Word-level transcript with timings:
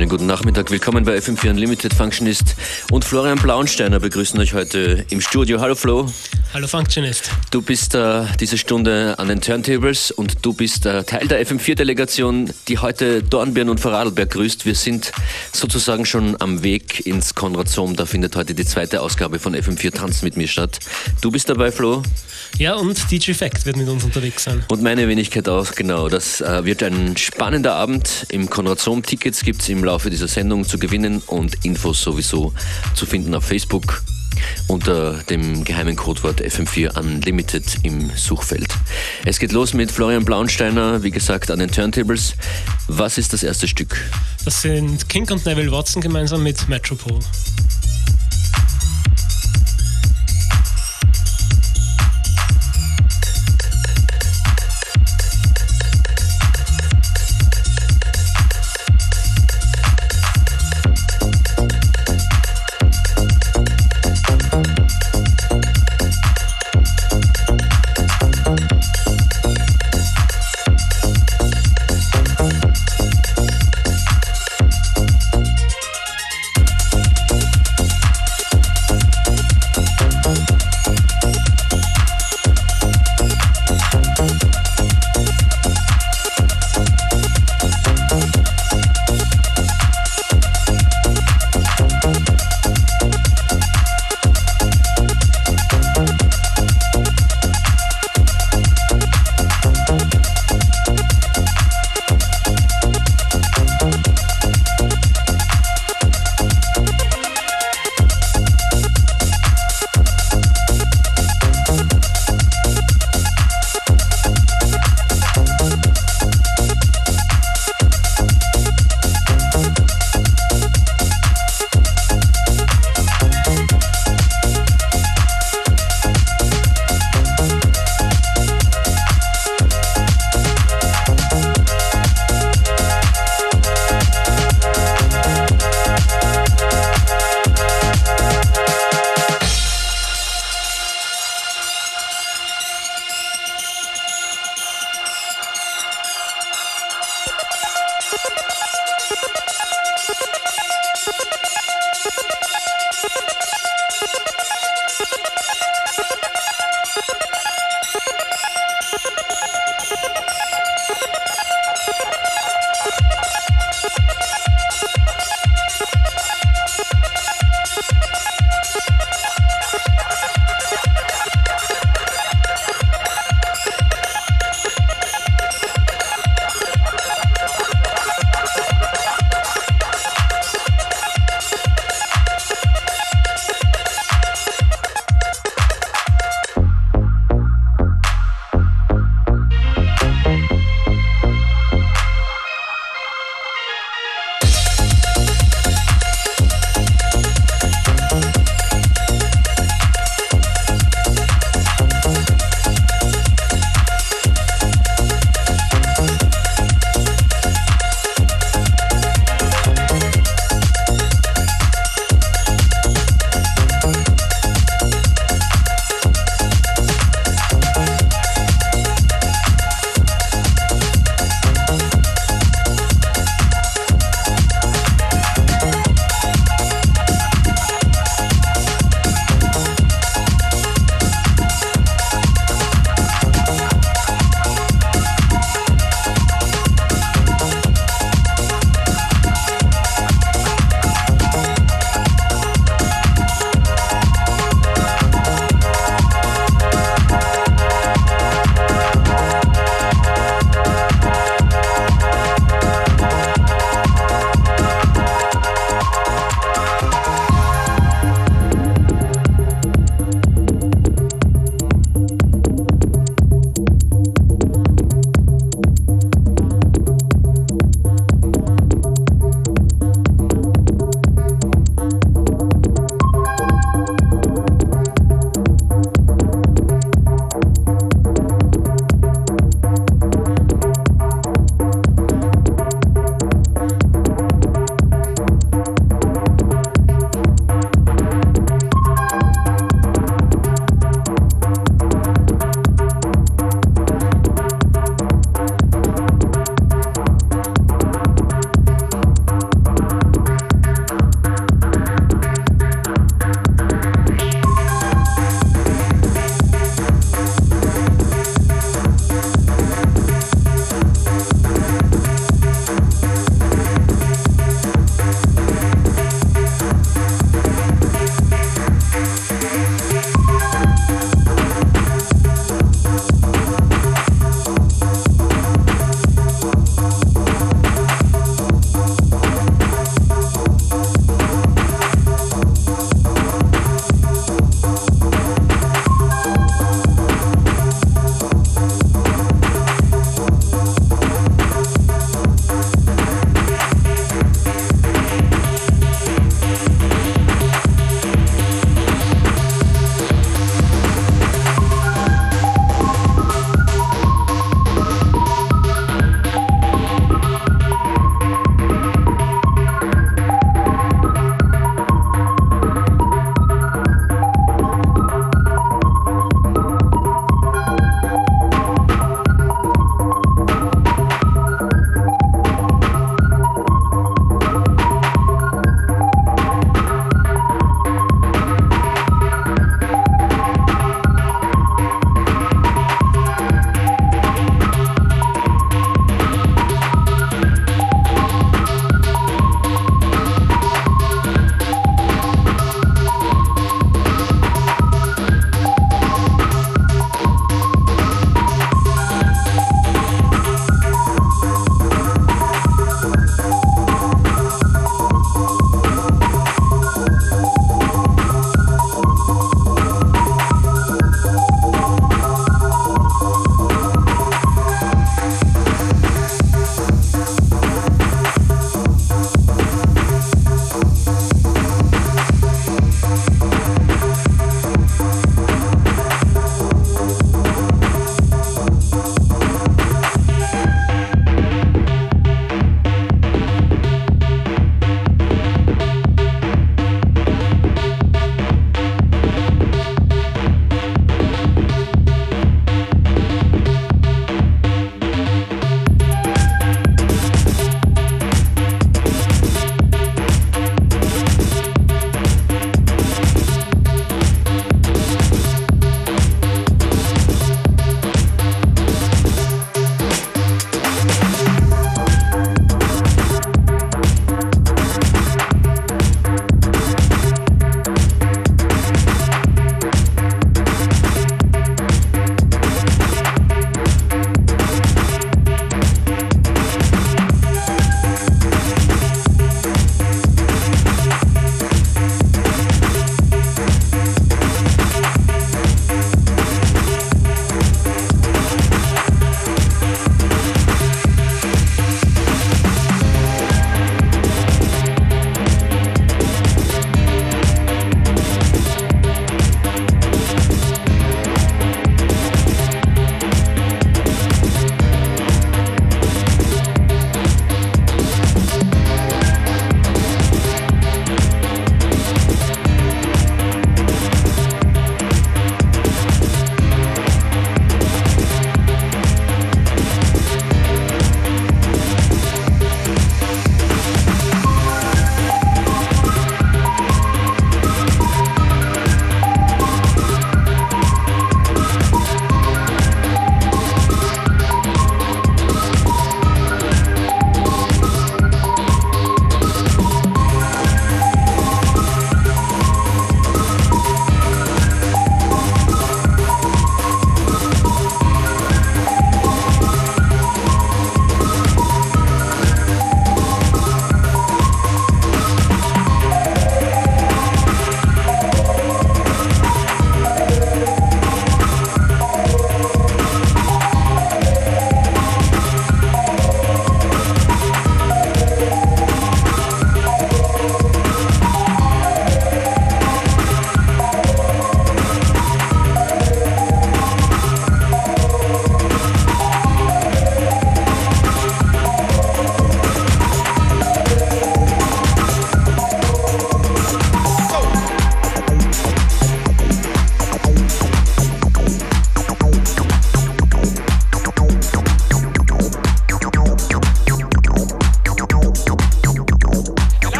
Schönen 0.00 0.08
guten 0.08 0.24
Nachmittag. 0.24 0.70
Willkommen 0.70 1.04
bei 1.04 1.18
FM4 1.18 1.50
Unlimited 1.50 1.92
Functionist 1.92 2.56
und 2.90 3.04
Florian 3.04 3.36
Blauensteiner 3.36 4.00
begrüßen 4.00 4.40
euch 4.40 4.54
heute 4.54 5.04
im 5.10 5.20
Studio. 5.20 5.60
Hallo 5.60 5.74
Flo. 5.74 6.10
Hallo 6.54 6.66
Functionist. 6.66 7.30
Du 7.50 7.60
bist 7.60 7.94
äh, 7.94 8.24
diese 8.40 8.56
Stunde 8.56 9.16
an 9.18 9.28
den 9.28 9.42
Turntables 9.42 10.10
und 10.10 10.38
du 10.40 10.54
bist 10.54 10.86
äh, 10.86 11.04
Teil 11.04 11.28
der 11.28 11.46
FM4-Delegation, 11.46 12.50
die 12.66 12.78
heute 12.78 13.22
Dornbirn 13.22 13.68
und 13.68 13.78
Vorarlberg 13.78 14.30
grüßt. 14.30 14.64
Wir 14.64 14.74
sind 14.74 15.12
sozusagen 15.52 16.06
schon 16.06 16.34
am 16.40 16.62
Weg 16.62 17.06
ins 17.06 17.34
Konradsom. 17.34 17.94
Da 17.94 18.06
findet 18.06 18.36
heute 18.36 18.54
die 18.54 18.64
zweite 18.64 19.02
Ausgabe 19.02 19.38
von 19.38 19.54
FM4 19.54 19.92
Tanz 19.92 20.22
mit 20.22 20.38
mir 20.38 20.48
statt. 20.48 20.80
Du 21.20 21.30
bist 21.30 21.50
dabei, 21.50 21.70
Flo? 21.70 22.02
Ja, 22.58 22.74
und 22.74 23.10
DJ 23.10 23.32
Fact 23.32 23.64
wird 23.66 23.76
mit 23.76 23.88
uns 23.88 24.04
unterwegs 24.04 24.44
sein. 24.44 24.64
Und 24.68 24.82
meine 24.82 25.08
Wenigkeit 25.08 25.48
auch, 25.48 25.74
genau. 25.74 26.08
Das 26.08 26.40
äh, 26.40 26.64
wird 26.64 26.82
ein 26.82 27.16
spannender 27.16 27.74
Abend. 27.74 28.26
Im 28.28 28.50
Konradsom 28.50 29.02
Tickets 29.02 29.42
gibt 29.42 29.62
es 29.62 29.68
im 29.68 29.84
Laufe 29.84 30.10
dieser 30.10 30.28
Sendung 30.28 30.64
zu 30.64 30.78
gewinnen 30.78 31.22
und 31.26 31.64
Infos 31.64 32.02
sowieso 32.02 32.52
zu 32.94 33.06
finden 33.06 33.34
auf 33.34 33.44
Facebook 33.44 34.02
unter 34.68 35.14
dem 35.24 35.64
geheimen 35.64 35.96
Codewort 35.96 36.40
FM4 36.40 36.98
Unlimited 36.98 37.64
im 37.82 38.10
Suchfeld. 38.16 38.68
Es 39.24 39.38
geht 39.38 39.52
los 39.52 39.74
mit 39.74 39.90
Florian 39.90 40.24
Blaunsteiner, 40.24 41.02
wie 41.02 41.10
gesagt, 41.10 41.50
an 41.50 41.58
den 41.58 41.70
Turntables. 41.70 42.34
Was 42.88 43.18
ist 43.18 43.32
das 43.32 43.42
erste 43.42 43.68
Stück? 43.68 43.96
Das 44.44 44.62
sind 44.62 45.08
King 45.08 45.30
und 45.30 45.44
Neville 45.44 45.70
Watson 45.70 46.00
gemeinsam 46.00 46.42
mit 46.42 46.68
Metropole. 46.68 47.20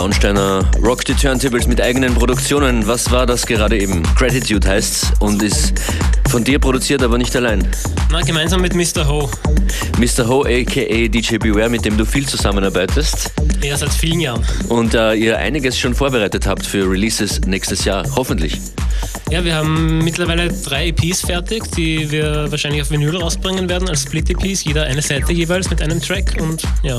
Florian 0.00 0.12
Blaunsteiner 0.12 0.70
rockt 0.82 1.08
die 1.08 1.14
Turntables 1.14 1.66
mit 1.66 1.78
eigenen 1.78 2.14
Produktionen. 2.14 2.86
Was 2.86 3.10
war 3.10 3.26
das 3.26 3.44
gerade 3.44 3.78
eben? 3.78 4.02
Gratitude 4.16 4.66
heißt's 4.66 5.12
und 5.20 5.42
ist 5.42 5.74
von 6.30 6.42
dir 6.42 6.58
produziert, 6.58 7.02
aber 7.02 7.18
nicht 7.18 7.36
allein. 7.36 7.68
Na, 8.10 8.22
gemeinsam 8.22 8.62
mit 8.62 8.74
Mr. 8.74 9.06
Ho. 9.06 9.28
Mr. 9.98 10.26
Ho, 10.26 10.44
aka 10.44 11.08
DJ 11.08 11.36
Beware, 11.36 11.68
mit 11.68 11.84
dem 11.84 11.98
du 11.98 12.06
viel 12.06 12.26
zusammenarbeitest. 12.26 13.30
Ja, 13.62 13.76
seit 13.76 13.92
vielen 13.92 14.20
Jahren. 14.20 14.42
Und 14.70 14.94
äh, 14.94 15.12
ihr 15.12 15.36
einiges 15.36 15.78
schon 15.78 15.94
vorbereitet 15.94 16.46
habt 16.46 16.64
für 16.64 16.90
Releases 16.90 17.42
nächstes 17.42 17.84
Jahr, 17.84 18.06
hoffentlich. 18.16 18.58
Ja, 19.30 19.44
wir 19.44 19.54
haben 19.54 19.98
mittlerweile 19.98 20.50
drei 20.50 20.88
EPs 20.88 21.20
fertig, 21.20 21.62
die 21.76 22.10
wir 22.10 22.50
wahrscheinlich 22.50 22.82
auf 22.82 22.90
Vinyl 22.90 23.16
rausbringen 23.16 23.68
werden, 23.68 23.88
als 23.88 24.02
Split-EPs, 24.02 24.64
jeder 24.64 24.84
eine 24.84 25.02
Seite 25.02 25.32
jeweils 25.32 25.70
mit 25.70 25.80
einem 25.80 26.02
Track 26.02 26.36
und 26.40 26.64
ja. 26.82 26.98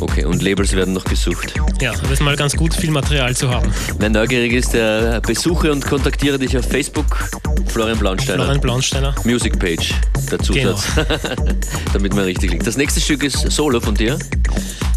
Okay, 0.00 0.24
und 0.24 0.42
Labels 0.42 0.74
werden 0.74 0.94
noch 0.94 1.04
gesucht. 1.04 1.52
Ja, 1.82 1.92
aber 1.92 2.04
es 2.04 2.12
ist 2.12 2.22
mal 2.22 2.34
ganz 2.34 2.56
gut, 2.56 2.72
viel 2.72 2.90
Material 2.90 3.36
zu 3.36 3.50
haben. 3.50 3.70
Wer 3.98 4.08
neugierig 4.08 4.54
ist, 4.54 4.72
der 4.72 5.20
besuche 5.20 5.70
und 5.70 5.84
kontaktiere 5.84 6.38
dich 6.38 6.56
auf 6.56 6.66
Facebook, 6.66 7.28
Florian 7.66 7.98
Blaunsteiner. 7.98 8.44
Florian 8.44 8.60
Blaunsteiner. 8.62 9.14
Music 9.24 9.58
Page, 9.58 9.92
der 10.30 10.38
Zusatz. 10.38 10.86
Genau. 10.94 11.06
Damit 11.92 12.14
man 12.14 12.24
richtig 12.24 12.52
liegt. 12.52 12.66
Das 12.66 12.78
nächste 12.78 13.02
Stück 13.02 13.22
ist 13.22 13.52
Solo 13.52 13.80
von 13.80 13.94
dir. 13.94 14.18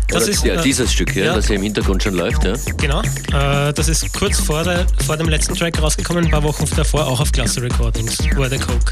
Das 0.09 0.23
Oder, 0.23 0.31
ist 0.31 0.43
ja, 0.43 0.53
äh, 0.55 0.61
dieses 0.61 0.91
Stück, 0.91 1.15
ja, 1.15 1.25
ja, 1.25 1.35
das 1.35 1.47
hier 1.47 1.57
im 1.57 1.63
Hintergrund 1.63 2.01
schon 2.01 2.15
läuft. 2.15 2.43
Ja. 2.43 2.53
Genau, 2.77 3.01
äh, 3.01 3.73
das 3.73 3.87
ist 3.87 4.11
kurz 4.13 4.39
vor, 4.39 4.63
der, 4.63 4.87
vor 5.05 5.17
dem 5.17 5.29
letzten 5.29 5.53
Track 5.53 5.81
rausgekommen, 5.81 6.25
ein 6.25 6.31
paar 6.31 6.43
Wochen 6.43 6.65
davor, 6.75 7.05
auch 7.07 7.19
auf 7.19 7.31
Klasse 7.31 7.61
Recordings, 7.61 8.17
Where 8.35 8.49
the 8.49 8.57
Coke. 8.57 8.91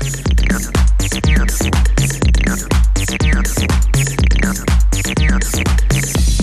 simple 5.57 6.36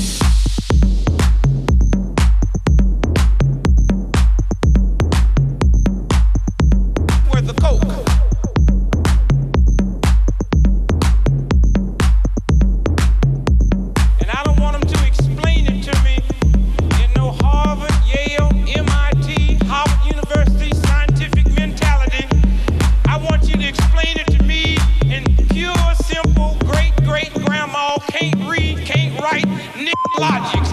logic. 30.18 30.63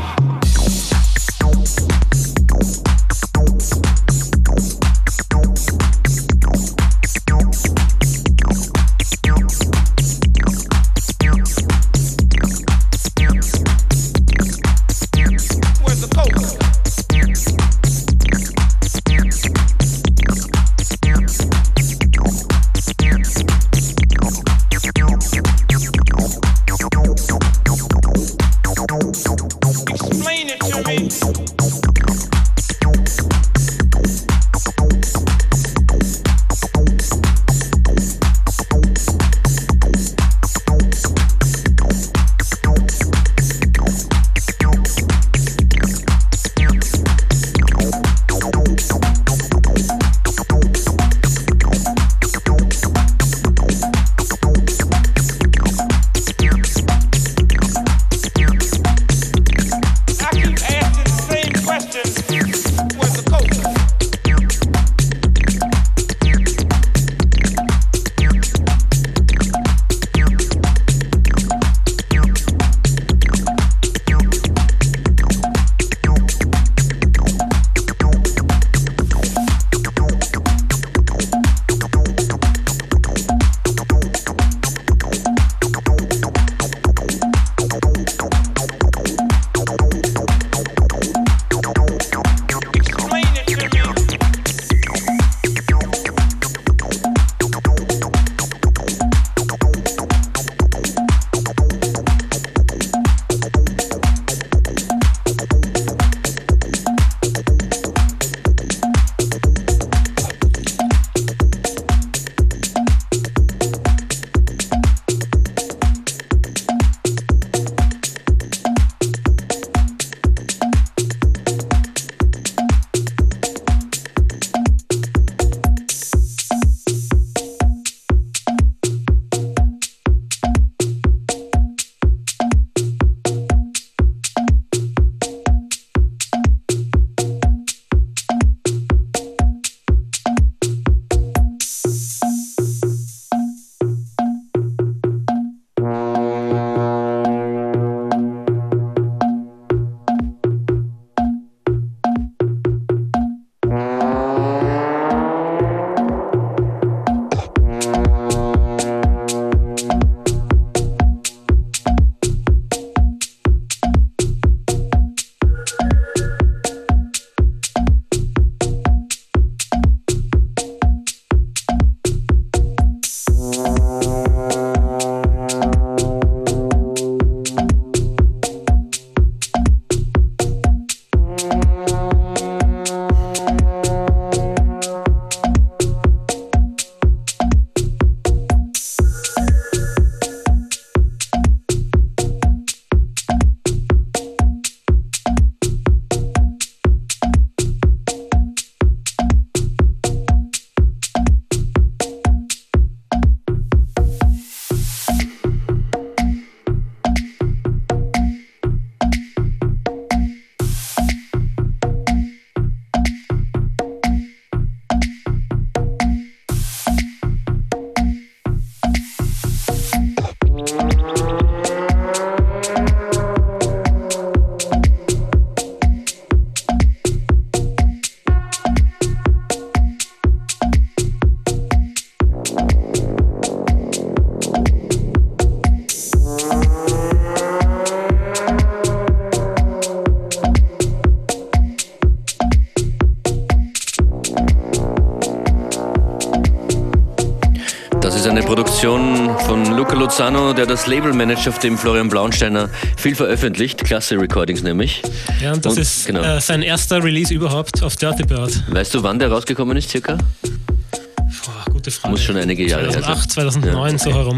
Der 250.61 250.67
das 250.67 250.85
Label 250.85 251.11
managt, 251.11 251.47
auf 251.47 251.57
dem 251.57 251.75
Florian 251.75 252.07
Blaunsteiner 252.07 252.69
viel 252.95 253.15
veröffentlicht. 253.15 253.83
Klasse 253.83 254.19
Recordings 254.19 254.61
nämlich. 254.61 255.01
Ja, 255.41 255.53
und 255.53 255.65
das 255.65 255.73
und, 255.73 255.79
ist 255.79 256.05
genau. 256.05 256.21
äh, 256.21 256.39
sein 256.39 256.61
erster 256.61 257.03
Release 257.03 257.33
überhaupt 257.33 257.81
auf 257.81 257.95
Dirty 257.95 258.21
Bird. 258.21 258.63
Weißt 258.69 258.93
du, 258.93 259.01
wann 259.01 259.17
der 259.17 259.31
rausgekommen 259.31 259.75
ist, 259.75 259.89
circa? 259.89 260.19
Boah, 260.43 261.71
gute 261.71 261.89
Frage. 261.89 262.11
Muss 262.11 262.21
schon 262.21 262.37
einige 262.37 262.63
Jahre 262.67 262.89
2008, 262.89 263.31
2009, 263.31 263.91
ja. 263.91 263.97
so 263.97 264.13
herum. 264.13 264.37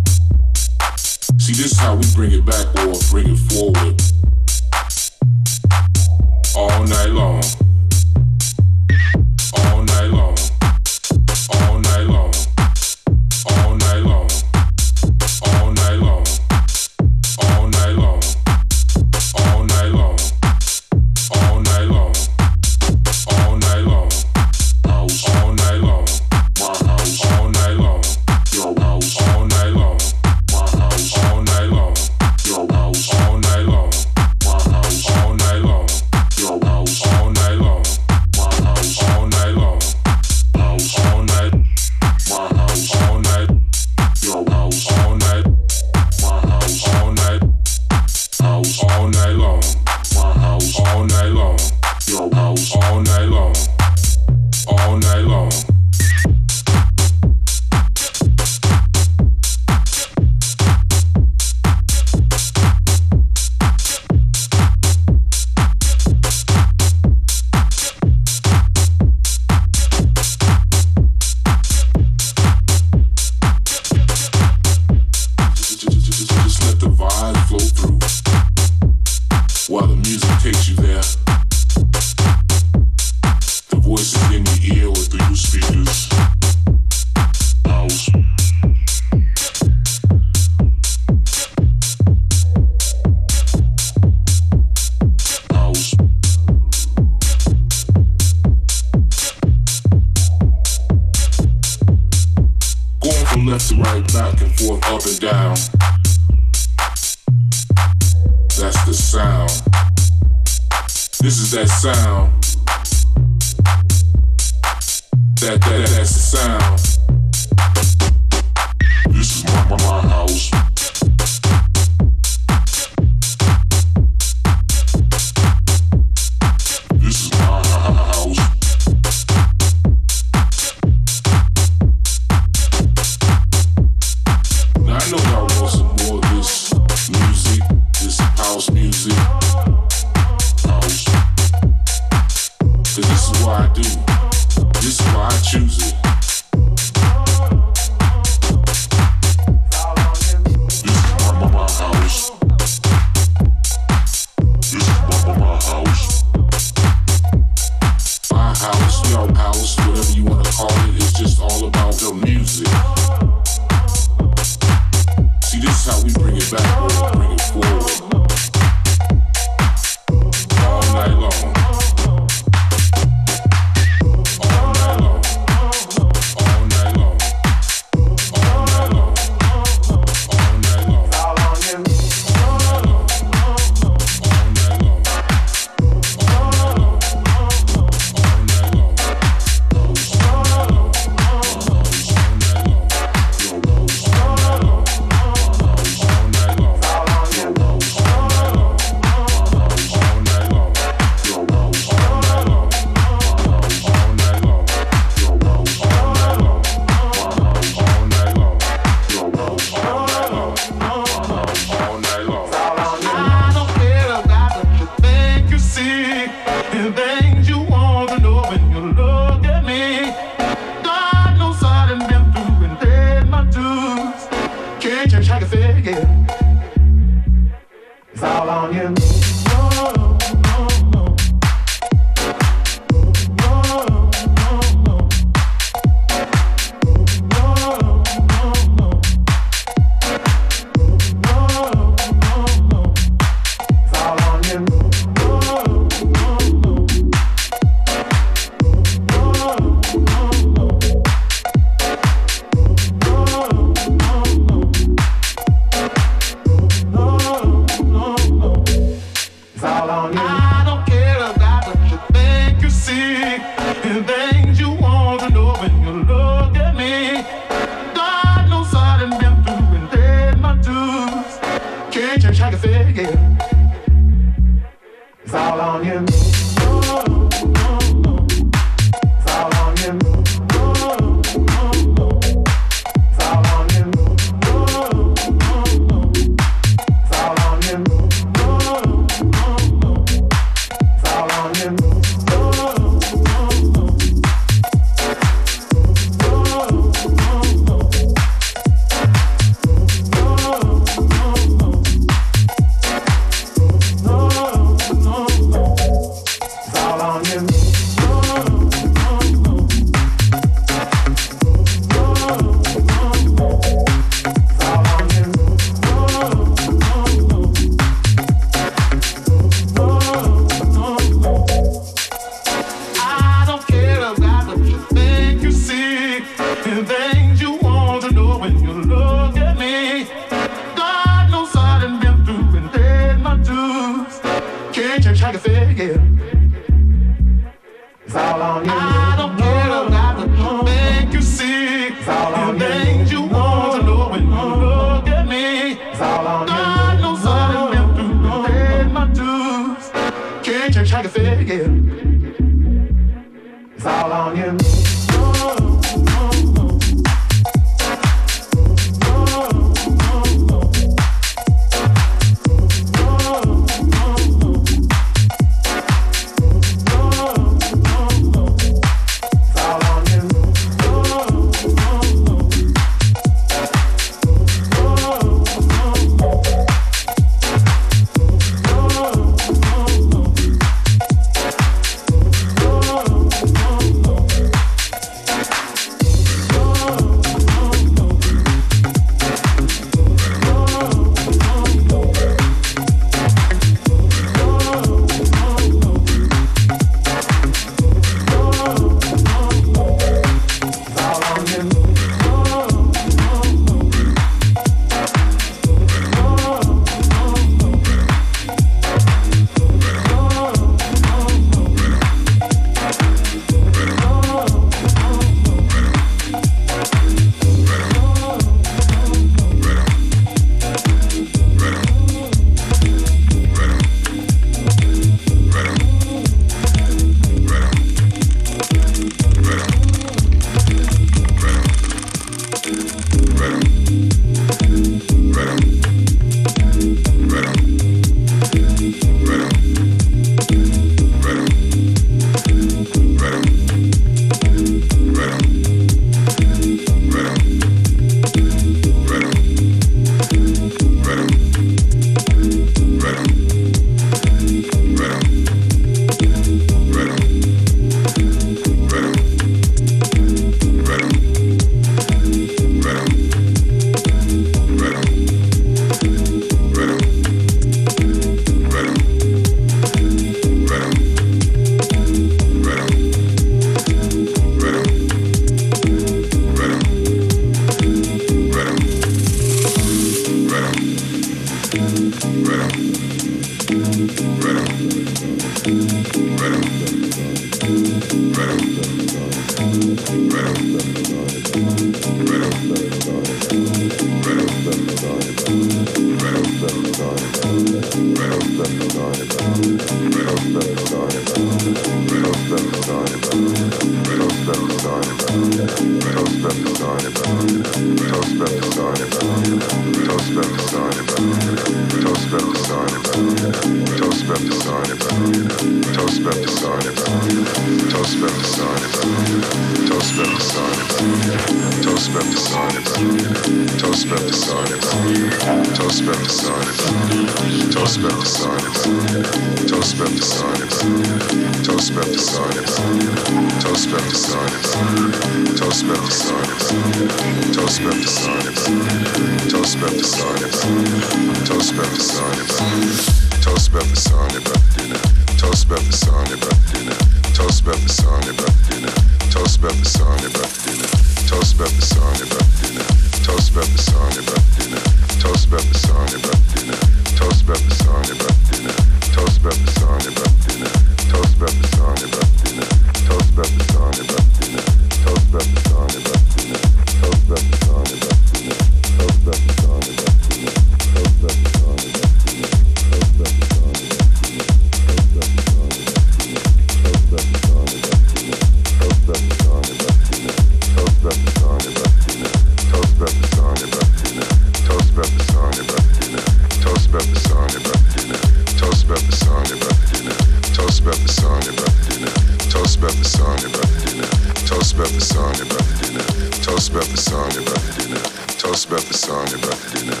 Toast 590.80 590.96
about 590.96 591.06
the 591.06 591.12
song 591.12 591.42
and 591.46 591.58
about 591.58 591.74
the 591.76 591.94
dinner. 591.94 592.12
Tell 592.48 592.62
us 592.62 592.76
about 592.76 592.92
the 592.92 593.04
song 593.04 593.36
and 593.44 593.54
about 593.54 593.68
the 593.68 593.90
dinner. 593.90 594.08
Tell 594.46 594.60
us 594.60 594.72
about 594.72 594.88
the 594.88 595.00
song 595.00 595.34
and 595.36 595.50
about 595.50 595.64
the 595.64 595.86
dinner. 595.86 596.04
Tell 596.40 596.54
us 596.54 596.68
about 596.68 596.84
the 596.84 596.96
song 596.96 597.28
and 597.36 597.46
about 597.46 597.60
the 597.60 597.82
dinner. 597.82 598.02
Tell 598.38 598.52
us 598.52 598.64
about 598.64 598.80
the 598.82 598.94
song 598.94 599.26
and 599.28 599.44
about 599.44 599.56
the 599.60 599.80
dinner. 599.80 600.00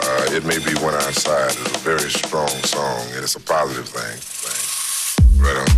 Uh, 0.00 0.34
it 0.34 0.44
may 0.44 0.58
be 0.64 0.72
one 0.80 0.94
outside. 0.94 1.50
It's 1.50 1.76
a 1.76 1.78
very 1.80 2.10
strong 2.10 2.48
song 2.48 3.04
and 3.12 3.22
it's 3.22 3.36
a 3.36 3.40
positive 3.40 3.88
thing. 3.88 5.42
Right 5.42 5.56
on. 5.56 5.77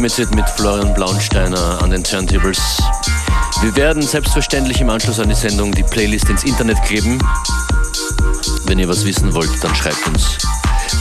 Unlimited 0.00 0.34
mit 0.34 0.48
Florian 0.48 0.94
Blaunsteiner 0.94 1.82
an 1.82 1.90
den 1.90 2.02
Turntables. 2.02 2.58
Wir 3.60 3.76
werden 3.76 4.00
selbstverständlich 4.00 4.80
im 4.80 4.88
Anschluss 4.88 5.20
an 5.20 5.28
die 5.28 5.34
Sendung 5.34 5.72
die 5.72 5.82
Playlist 5.82 6.30
ins 6.30 6.42
Internet 6.44 6.82
kleben. 6.84 7.18
Wenn 8.64 8.78
ihr 8.78 8.88
was 8.88 9.04
wissen 9.04 9.34
wollt, 9.34 9.50
dann 9.62 9.74
schreibt 9.74 10.06
uns 10.06 10.38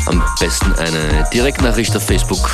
am 0.08 0.22
besten 0.42 0.74
eine 0.74 1.24
Direktnachricht 1.32 1.96
auf 1.96 2.06
Facebook. 2.06 2.52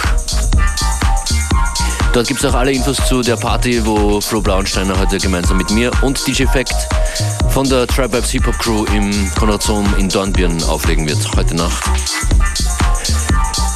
Dort 2.14 2.28
gibt 2.28 2.43
es 2.43 2.46
auch 2.46 2.54
alle 2.54 2.74
Infos 2.74 2.98
zu 3.08 3.24
der 3.24 3.38
Party, 3.38 3.84
wo 3.84 4.22
Flo 4.22 4.39
Blaunsteiner 4.39 5.00
heute 5.00 5.18
gemeinsam 5.18 5.58
mit 5.58 5.72
mir 5.72 5.89
und 6.04 6.28
DJ 6.28 6.43
Fact 6.43 6.76
von 7.50 7.68
der 7.68 7.88
Tribe 7.88 8.22
Hip 8.22 8.46
Hop 8.46 8.60
Crew 8.60 8.86
im 8.93 9.32
Konradzom 9.34 9.96
in 9.98 10.10
Dornbirn 10.10 10.62
auflegen 10.66 11.08
wird 11.08 11.28
heute 11.36 11.56
Nacht. 11.56 11.84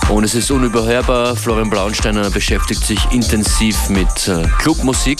Und 0.09 0.23
es 0.23 0.33
ist 0.33 0.49
unüberhörbar. 0.49 1.35
Florian 1.35 1.69
Braunsteiner 1.69 2.29
beschäftigt 2.31 2.83
sich 2.83 2.99
intensiv 3.11 3.89
mit 3.89 4.27
äh, 4.27 4.43
Clubmusik, 4.57 5.19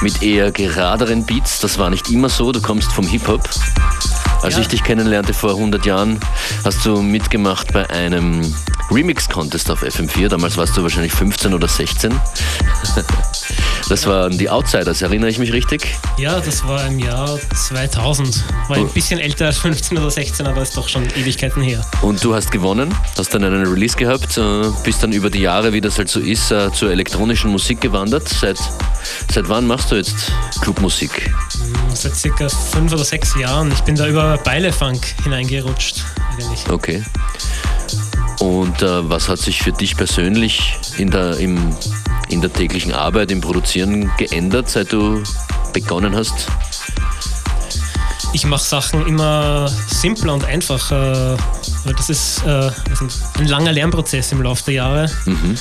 mit 0.00 0.22
eher 0.22 0.50
geraderen 0.50 1.24
Beats. 1.24 1.60
Das 1.60 1.78
war 1.78 1.90
nicht 1.90 2.10
immer 2.10 2.28
so. 2.28 2.50
Du 2.50 2.62
kommst 2.62 2.90
vom 2.92 3.06
Hip-Hop. 3.06 3.48
Als 4.42 4.54
ja. 4.54 4.60
ich 4.60 4.68
dich 4.68 4.82
kennenlernte 4.82 5.34
vor 5.34 5.50
100 5.50 5.84
Jahren, 5.84 6.18
hast 6.64 6.84
du 6.84 7.02
mitgemacht 7.02 7.72
bei 7.72 7.88
einem 7.90 8.54
Remix-Contest 8.90 9.70
auf 9.70 9.82
FM4. 9.82 10.28
Damals 10.28 10.56
warst 10.56 10.76
du 10.76 10.82
wahrscheinlich 10.82 11.12
15 11.12 11.54
oder 11.54 11.68
16. 11.68 12.12
Das 13.92 14.06
waren 14.06 14.38
die 14.38 14.48
Outsiders, 14.48 15.02
erinnere 15.02 15.28
ich 15.28 15.38
mich 15.38 15.52
richtig? 15.52 15.86
Ja, 16.16 16.40
das 16.40 16.66
war 16.66 16.86
im 16.86 16.98
Jahr 16.98 17.38
2000. 17.54 18.42
War 18.68 18.78
ein 18.78 18.88
bisschen 18.88 19.20
älter 19.20 19.44
als 19.44 19.58
15 19.58 19.98
oder 19.98 20.10
16, 20.10 20.46
aber 20.46 20.62
ist 20.62 20.74
doch 20.78 20.88
schon 20.88 21.04
Ewigkeiten 21.14 21.62
her. 21.62 21.84
Und 22.00 22.24
du 22.24 22.34
hast 22.34 22.50
gewonnen, 22.50 22.94
hast 23.18 23.34
dann 23.34 23.44
einen 23.44 23.66
Release 23.66 23.94
gehabt, 23.94 24.38
äh, 24.38 24.62
bist 24.82 25.02
dann 25.02 25.12
über 25.12 25.28
die 25.28 25.40
Jahre, 25.40 25.74
wie 25.74 25.82
das 25.82 25.98
halt 25.98 26.08
so 26.08 26.20
ist, 26.20 26.50
äh, 26.50 26.72
zur 26.72 26.90
elektronischen 26.90 27.50
Musik 27.50 27.82
gewandert. 27.82 28.26
Seit, 28.30 28.56
seit 29.30 29.46
wann 29.50 29.66
machst 29.66 29.90
du 29.90 29.96
jetzt 29.96 30.32
Clubmusik? 30.62 31.26
Hm, 31.26 31.94
seit 31.94 32.16
circa 32.16 32.48
fünf 32.48 32.94
oder 32.94 33.04
sechs 33.04 33.36
Jahren. 33.38 33.70
Ich 33.72 33.80
bin 33.82 33.94
da 33.94 34.08
über 34.08 34.38
Beilefunk 34.38 35.04
hineingerutscht. 35.22 36.02
Eigentlich. 36.30 36.66
Okay. 36.70 37.04
Und 38.40 38.82
äh, 38.82 39.08
was 39.08 39.28
hat 39.28 39.38
sich 39.38 39.62
für 39.62 39.72
dich 39.72 39.96
persönlich 39.96 40.78
in 40.98 41.10
der, 41.10 41.38
im 41.38 41.74
in 42.32 42.40
der 42.40 42.52
täglichen 42.52 42.92
Arbeit, 42.92 43.30
im 43.30 43.40
Produzieren 43.40 44.10
geändert, 44.16 44.70
seit 44.70 44.92
du 44.92 45.22
begonnen 45.72 46.16
hast? 46.16 46.48
Ich 48.32 48.46
mache 48.46 48.64
Sachen 48.64 49.06
immer 49.06 49.68
simpler 49.68 50.32
und 50.32 50.44
einfacher, 50.44 51.36
das 51.84 52.08
ist 52.08 52.42
äh, 52.46 52.70
ein 53.38 53.46
langer 53.46 53.72
Lernprozess 53.72 54.32
im 54.32 54.40
Laufe 54.42 54.64
der 54.64 54.74
Jahre, 54.74 55.10
mhm. 55.26 55.58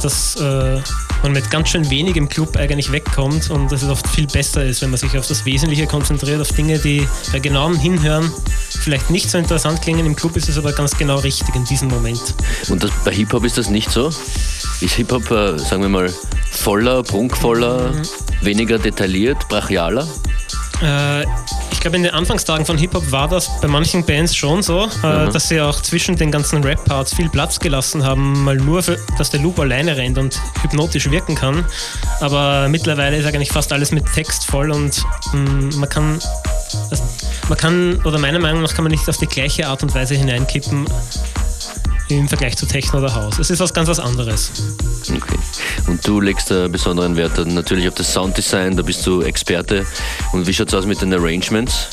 dass 0.00 0.36
äh, 0.36 0.80
man 1.24 1.32
mit 1.32 1.50
ganz 1.50 1.70
schön 1.70 1.88
wenig 1.88 2.16
im 2.16 2.28
Club 2.28 2.54
eigentlich 2.56 2.92
wegkommt 2.92 3.50
und 3.50 3.72
dass 3.72 3.82
es 3.82 3.88
oft 3.88 4.06
viel 4.08 4.26
besser 4.26 4.62
ist, 4.62 4.82
wenn 4.82 4.90
man 4.90 4.98
sich 4.98 5.16
auf 5.16 5.26
das 5.26 5.46
Wesentliche 5.46 5.86
konzentriert, 5.86 6.38
auf 6.38 6.48
Dinge, 6.48 6.78
die 6.78 7.08
bei 7.32 7.38
genauem 7.38 7.78
Hinhören 7.78 8.30
vielleicht 8.82 9.08
nicht 9.08 9.30
so 9.30 9.38
interessant 9.38 9.80
klingen. 9.80 10.04
Im 10.04 10.14
Club 10.14 10.36
ist 10.36 10.50
es 10.50 10.58
aber 10.58 10.72
ganz 10.72 10.96
genau 10.98 11.16
richtig 11.16 11.54
in 11.54 11.64
diesem 11.64 11.88
Moment. 11.88 12.20
Und 12.68 12.84
das, 12.84 12.90
bei 13.06 13.12
Hip-Hop 13.12 13.42
ist 13.44 13.56
das 13.56 13.70
nicht 13.70 13.90
so? 13.90 14.08
Ist 14.80 14.94
Hip-Hop, 14.96 15.30
äh, 15.30 15.58
sagen 15.58 15.80
wir 15.80 15.88
mal, 15.88 16.12
voller, 16.50 17.02
prunkvoller, 17.02 17.92
mhm. 17.92 18.02
weniger 18.42 18.78
detailliert, 18.78 19.48
brachialer? 19.48 20.06
Äh, 20.84 21.22
ich 21.72 21.80
glaube, 21.80 21.96
in 21.96 22.02
den 22.02 22.12
Anfangstagen 22.12 22.64
von 22.64 22.78
Hip-Hop 22.78 23.10
war 23.10 23.28
das 23.28 23.50
bei 23.60 23.68
manchen 23.68 24.04
Bands 24.04 24.34
schon 24.34 24.62
so, 24.62 24.88
äh, 25.02 25.26
mhm. 25.26 25.32
dass 25.32 25.48
sie 25.48 25.60
auch 25.60 25.80
zwischen 25.80 26.16
den 26.16 26.30
ganzen 26.30 26.62
Rap-Parts 26.62 27.14
viel 27.14 27.28
Platz 27.28 27.58
gelassen 27.58 28.04
haben, 28.04 28.44
mal 28.44 28.56
nur, 28.56 28.82
für, 28.82 28.98
dass 29.18 29.30
der 29.30 29.40
Loop 29.40 29.58
alleine 29.58 29.96
rennt 29.96 30.18
und 30.18 30.40
hypnotisch 30.62 31.10
wirken 31.10 31.34
kann. 31.34 31.64
Aber 32.20 32.68
mittlerweile 32.68 33.16
ist 33.16 33.26
eigentlich 33.26 33.52
fast 33.52 33.72
alles 33.72 33.92
mit 33.92 34.04
Text 34.14 34.46
voll 34.46 34.70
und 34.70 35.04
mh, 35.32 35.38
mm, 35.38 35.78
man 35.78 35.88
kann. 35.88 36.18
Das, 36.90 37.02
man 37.48 37.58
kann, 37.58 38.00
oder 38.04 38.18
meiner 38.18 38.38
Meinung 38.38 38.62
nach 38.62 38.74
kann 38.74 38.84
man 38.84 38.90
nicht 38.90 39.08
auf 39.08 39.18
die 39.18 39.26
gleiche 39.26 39.68
Art 39.68 39.82
und 39.82 39.94
Weise 39.94 40.14
hineinkippen, 40.14 40.86
im 42.08 42.28
Vergleich 42.28 42.56
zu 42.56 42.66
Techno 42.66 42.98
oder 42.98 43.14
House. 43.14 43.38
Es 43.38 43.50
ist 43.50 43.60
was 43.60 43.72
ganz 43.72 43.88
was 43.88 44.00
anderes. 44.00 44.50
Okay. 45.08 45.38
Und 45.86 46.06
du 46.06 46.20
legst 46.20 46.50
da 46.50 46.68
besonderen 46.68 47.16
Wert 47.16 47.44
natürlich 47.46 47.88
auf 47.88 47.94
das 47.94 48.12
Sounddesign, 48.12 48.76
da 48.76 48.82
bist 48.82 49.06
du 49.06 49.22
Experte. 49.22 49.86
Und 50.32 50.46
wie 50.46 50.52
schaut 50.52 50.68
es 50.68 50.74
aus 50.74 50.86
mit 50.86 51.00
den 51.00 51.12
Arrangements? 51.12 51.88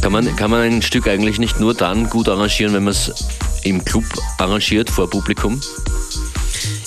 Kann 0.00 0.12
man, 0.12 0.36
kann 0.36 0.50
man 0.50 0.60
ein 0.62 0.82
Stück 0.82 1.08
eigentlich 1.08 1.38
nicht 1.38 1.58
nur 1.58 1.74
dann 1.74 2.08
gut 2.08 2.28
arrangieren, 2.28 2.72
wenn 2.74 2.84
man 2.84 2.92
es 2.92 3.12
im 3.64 3.84
Club 3.84 4.04
arrangiert 4.38 4.90
vor 4.90 5.10
Publikum? 5.10 5.60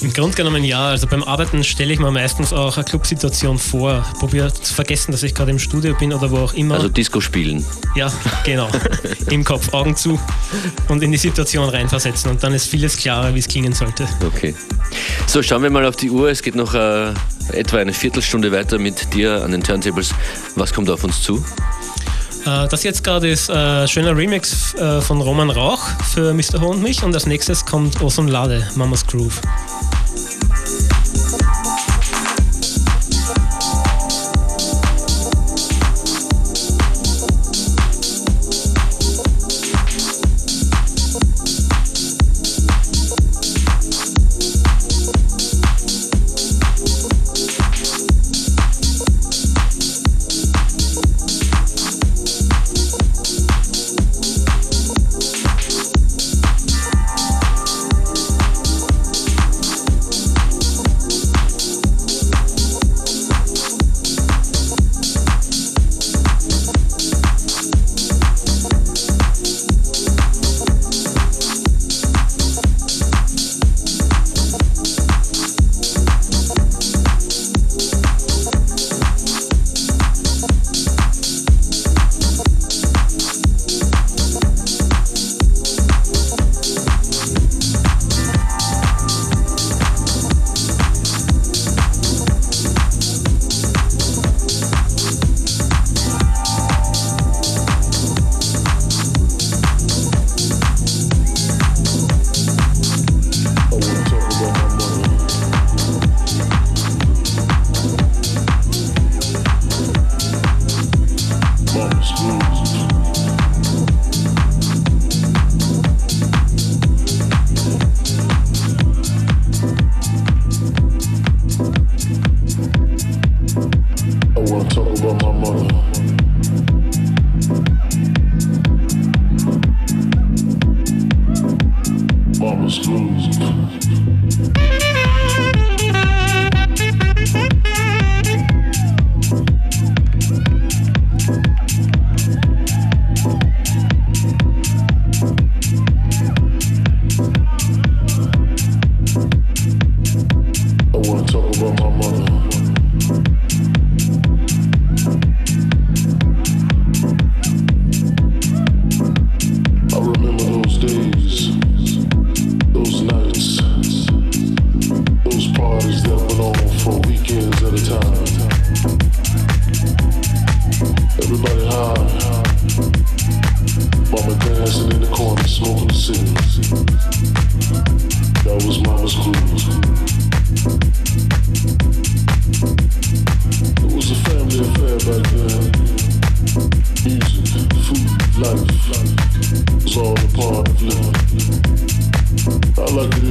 Im 0.02 0.12
Grunde 0.12 0.36
genommen 0.36 0.64
ja. 0.64 0.88
Also 0.88 1.06
beim 1.08 1.24
Arbeiten 1.24 1.64
stelle 1.64 1.94
ich 1.94 2.00
mir 2.00 2.12
meistens 2.12 2.54
auch 2.54 2.76
eine 2.76 2.84
Clubsituation 2.84 3.60
vor. 3.60 4.04
Probiere 4.20 4.52
zu 4.52 4.74
vergessen, 4.74 5.12
dass 5.12 5.22
ich 5.22 5.36
gerade 5.36 5.52
im 5.52 5.60
Studio 5.60 5.94
bin 5.94 6.12
oder 6.12 6.32
wo 6.32 6.38
auch 6.38 6.54
immer. 6.54 6.76
Also 6.76 6.90
Disco 6.90 7.22
spielen. 7.22 7.64
Ja, 7.96 8.12
genau. 8.44 8.68
Im 9.30 9.44
Kopf, 9.44 9.74
Augen 9.74 9.96
zu 9.96 10.20
und 10.88 11.04
in 11.04 11.12
die 11.12 11.18
Situation 11.18 11.70
reinversetzen. 11.70 12.32
Und 12.32 12.44
dann 12.44 12.54
ist 12.54 12.68
vieles 12.68 12.98
klarer, 12.98 13.36
wie 13.36 13.40
es 13.40 13.48
klingen 13.48 13.74
sollte. 13.74 14.08
Okay. 14.26 14.56
So, 15.28 15.44
schauen 15.44 15.62
wir 15.62 15.70
mal 15.70 15.86
auf 15.86 15.96
die 15.96 16.10
Uhr. 16.10 16.30
Es 16.30 16.42
geht 16.42 16.56
noch 16.56 16.74
äh, 16.74 17.14
etwa 17.52 17.78
eine 17.78 17.94
Viertelstunde 17.94 18.52
weiter 18.52 18.80
mit 18.80 19.14
dir 19.14 19.44
an 19.44 19.52
den 19.52 19.64
Turntables. 19.64 20.14
Was 20.56 20.74
kommt 20.74 20.90
auf 20.90 21.04
uns 21.04 21.22
zu? 21.22 21.44
Äh, 22.46 22.68
das 22.68 22.84
jetzt 22.84 23.04
gerade 23.04 23.30
ist 23.30 23.50
ein 23.50 23.84
äh, 23.84 23.88
schöner 23.88 24.16
Remix 24.16 24.74
äh, 24.76 25.02
von 25.02 25.22
Roman 25.22 25.50
Rauch 25.50 25.82
für 26.14 26.34
Mr. 26.34 26.62
Ho 26.62 26.68
und 26.68 26.82
mich 26.82 27.04
und 27.04 27.14
als 27.14 27.26
nächstes 27.26 27.66
kommt 27.66 28.02
Ozon 28.02 28.28
Lade, 28.28 28.68
Mamas 28.76 29.06
Groove. 29.06 29.40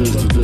is 0.00 0.26
the 0.28 0.39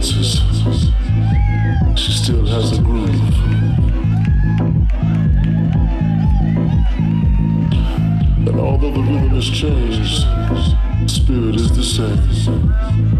dances. 0.00 0.40
She 1.94 2.12
still 2.12 2.46
has 2.46 2.78
a 2.78 2.82
groove. 2.82 3.10
And 8.48 8.60
although 8.60 8.92
the 8.92 9.00
rhythm 9.00 9.28
has 9.30 9.50
changed, 9.50 10.26
spirit 11.10 11.56
is 11.56 11.76
the 11.76 11.82
same. 11.82 13.19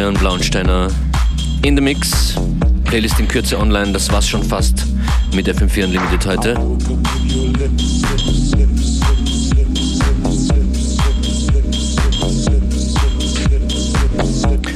Blaunsteiner 0.00 0.88
in 1.62 1.76
the 1.76 1.82
Mix. 1.82 2.34
Playlist 2.84 3.20
in 3.20 3.28
Kürze 3.28 3.58
online. 3.58 3.92
Das 3.92 4.10
war's 4.10 4.26
schon 4.26 4.42
fast 4.42 4.86
mit 5.34 5.46
FM4 5.46 5.84
Unlimited 5.84 6.26
heute. 6.26 6.54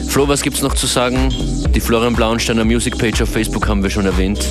Flo, 0.08 0.28
was 0.28 0.42
gibt's 0.42 0.60
noch 0.60 0.74
zu 0.74 0.86
sagen? 0.86 1.34
Die 1.74 1.80
Florian 1.80 2.14
Blauensteiner 2.14 2.64
Music 2.64 2.98
Page 2.98 3.22
auf 3.22 3.30
Facebook 3.30 3.66
haben 3.66 3.82
wir 3.82 3.90
schon 3.90 4.04
erwähnt. 4.04 4.46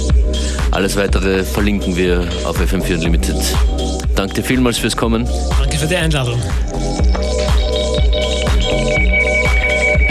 Alles 0.71 0.95
weitere 0.95 1.43
verlinken 1.43 1.95
wir 1.95 2.27
auf 2.45 2.59
FM4 2.59 2.95
Unlimited. 2.95 3.37
Danke 4.15 4.33
dir 4.33 4.43
vielmals 4.43 4.79
fürs 4.79 4.97
Kommen. 4.97 5.27
Danke 5.59 5.77
für 5.77 5.87
die 5.87 5.95
Einladung. 5.95 6.41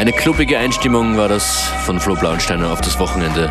Eine 0.02 0.12
klubbige 0.12 0.58
Einstimmung 0.58 1.16
war 1.16 1.28
das 1.28 1.60
von 1.86 2.00
Flo 2.00 2.16
Blauensteiner 2.16 2.72
auf 2.72 2.80
das 2.80 2.98
Wochenende. 2.98 3.48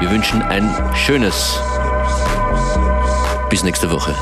Wir 0.00 0.10
wünschen 0.10 0.42
ein 0.42 0.68
schönes 0.94 1.58
bis 3.48 3.62
nächste 3.62 3.90
Woche. 3.90 4.14